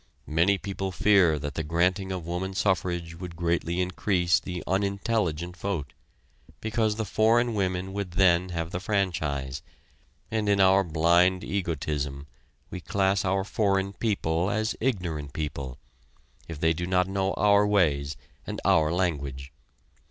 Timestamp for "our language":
18.65-19.53